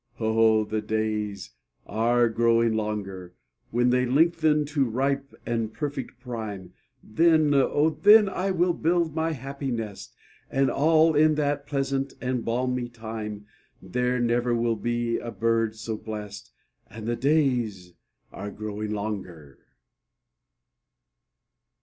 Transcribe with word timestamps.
Oh, 0.19 0.63
the 0.65 0.81
days 0.81 1.51
are 1.85 2.27
growing 2.27 2.73
longer; 2.73 3.35
When 3.69 3.91
they 3.91 4.03
lengthen 4.07 4.65
to 4.65 4.83
ripe 4.83 5.35
and 5.45 5.71
perfect 5.71 6.19
prime, 6.19 6.73
Then, 7.03 7.53
oh, 7.53 7.91
then, 8.01 8.27
I 8.27 8.49
will 8.49 8.73
build 8.73 9.13
my 9.13 9.33
happy 9.33 9.69
nest; 9.69 10.15
And 10.49 10.71
all 10.71 11.13
in 11.15 11.35
that 11.35 11.67
pleasant 11.67 12.15
and 12.19 12.43
balmy 12.43 12.89
time, 12.89 13.45
There 13.79 14.19
never 14.19 14.55
will 14.55 14.75
be 14.75 15.19
a 15.19 15.29
bird 15.29 15.75
so 15.75 15.97
blest; 15.97 16.51
And 16.89 17.05
the 17.05 17.15
days 17.15 17.93
are 18.33 18.49
growing 18.49 18.93
longer. 18.95 19.59